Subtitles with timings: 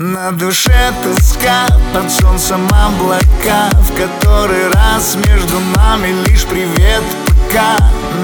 [0.00, 7.76] На душе тоска, под солнцем облака В который раз между нами лишь привет пока.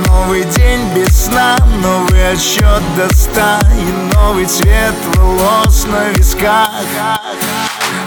[0.07, 6.71] Новый день без сна, новый отсчет до ста И новый цвет волос на висках.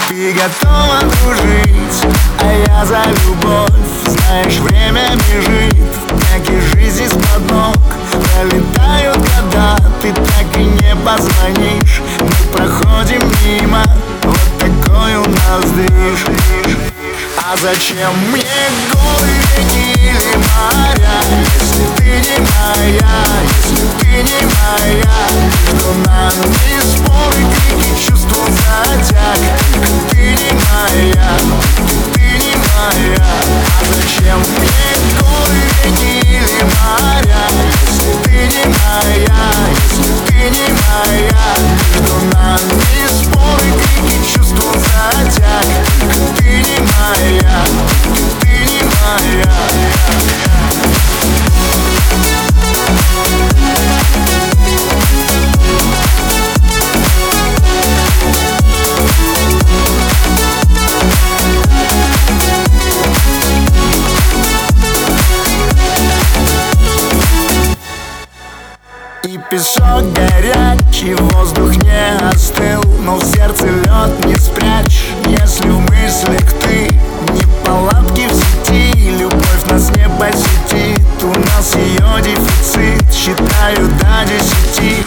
[0.07, 3.69] Ты готова дружить, а я за любовь.
[4.05, 5.75] Знаешь, время бежит,
[6.49, 7.75] и жизнь из-под ног
[8.11, 11.56] Пролетают года, ты так и не позвонишь
[17.61, 18.43] зачем мне
[18.91, 19.33] горы,
[19.73, 21.26] или моря
[69.27, 76.53] И песок горячий, воздух не остыл Но в сердце лед не спрячь, если в мыслях
[76.61, 76.89] ты
[77.33, 81.01] Не палатки в сети, любовь нас не посетит.
[81.23, 85.05] У нас ее дефицит, считаю до десяти.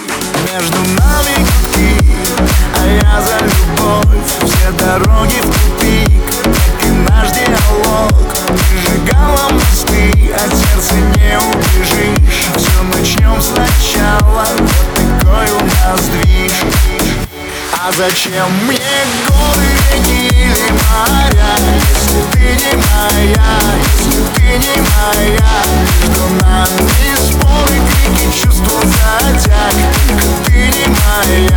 [0.52, 1.96] Между нами гудки,
[2.76, 5.39] а я за любовь Все дороги
[17.96, 18.78] Зачем мне
[19.26, 21.52] горы, реки или моря
[21.94, 23.50] Если ты не моя,
[23.98, 25.52] если ты не моя?
[26.00, 29.74] Между нами споры, крики, чувства затяг
[30.46, 31.49] Ты не моя